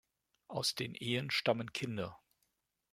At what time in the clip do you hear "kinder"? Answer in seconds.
1.73-2.19